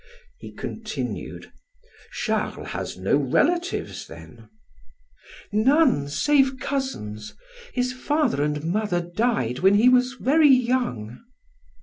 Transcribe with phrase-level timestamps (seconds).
[0.39, 1.51] He continued;
[2.13, 4.49] "Charles has no relatives then?"
[5.51, 7.35] "None, save cousins.
[7.71, 11.19] His father and mother died when he was very young."